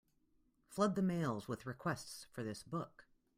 Flood 0.67 0.95
the 0.95 1.03
mails 1.03 1.47
with 1.47 1.67
requests 1.67 2.25
for 2.31 2.41
this 2.41 2.63
book. 2.63 3.05